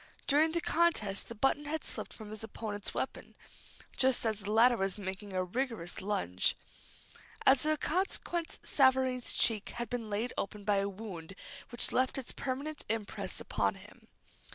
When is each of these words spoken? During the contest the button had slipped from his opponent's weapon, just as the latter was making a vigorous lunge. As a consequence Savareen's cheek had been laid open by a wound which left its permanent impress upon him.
During 0.25 0.53
the 0.53 0.61
contest 0.61 1.29
the 1.29 1.35
button 1.35 1.65
had 1.65 1.83
slipped 1.83 2.11
from 2.11 2.31
his 2.31 2.43
opponent's 2.43 2.95
weapon, 2.95 3.35
just 3.95 4.25
as 4.25 4.39
the 4.39 4.51
latter 4.51 4.75
was 4.77 4.97
making 4.97 5.31
a 5.33 5.45
vigorous 5.45 6.01
lunge. 6.01 6.57
As 7.45 7.67
a 7.67 7.77
consequence 7.77 8.57
Savareen's 8.63 9.33
cheek 9.33 9.69
had 9.77 9.91
been 9.91 10.09
laid 10.09 10.33
open 10.39 10.63
by 10.63 10.77
a 10.77 10.89
wound 10.89 11.35
which 11.69 11.91
left 11.91 12.17
its 12.17 12.31
permanent 12.31 12.83
impress 12.89 13.39
upon 13.39 13.75
him. 13.75 14.07